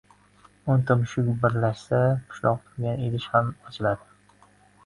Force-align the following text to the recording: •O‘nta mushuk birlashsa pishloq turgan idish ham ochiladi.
•O‘nta 0.75 0.95
mushuk 1.01 1.29
birlashsa 1.43 1.99
pishloq 2.31 2.65
turgan 2.71 3.07
idish 3.11 3.29
ham 3.37 3.55
ochiladi. 3.69 4.51